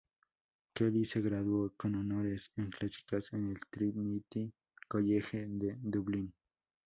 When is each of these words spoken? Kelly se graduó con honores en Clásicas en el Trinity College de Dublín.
Kelly 0.73 1.05
se 1.05 1.21
graduó 1.21 1.73
con 1.77 1.93
honores 1.93 2.51
en 2.55 2.71
Clásicas 2.71 3.31
en 3.33 3.51
el 3.51 3.59
Trinity 3.69 4.51
College 4.89 5.45
de 5.45 5.77
Dublín. 5.79 6.33